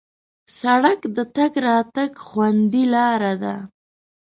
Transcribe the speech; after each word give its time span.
سړک 0.59 0.99
د 1.15 1.17
تګ 1.35 1.51
راتګ 1.65 2.11
خوندي 2.25 2.83
لاره 2.95 3.33
ده. 3.43 3.55